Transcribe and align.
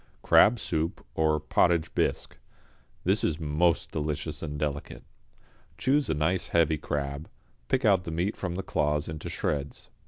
=Crab 0.23 0.57
Soup, 0.57 1.05
or 1.13 1.39
Potage 1.39 1.93
Bisque.= 1.93 2.35
This 3.03 3.23
is 3.23 3.39
most 3.39 3.91
delicious 3.91 4.41
and 4.41 4.57
delicate. 4.57 5.03
Choose 5.77 6.09
a 6.09 6.15
nice 6.15 6.47
heavy 6.47 6.79
crab, 6.79 7.29
pick 7.67 7.85
out 7.85 8.03
the 8.05 8.09
meat 8.09 8.35
from 8.35 8.55
the 8.55 8.63
claws 8.63 9.07
into 9.07 9.29
shreds. 9.29 9.91